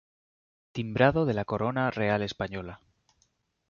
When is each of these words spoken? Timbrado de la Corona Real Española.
Timbrado 0.71 1.27
de 1.27 1.35
la 1.35 1.45
Corona 1.45 1.91
Real 1.91 2.23
Española. 2.23 2.79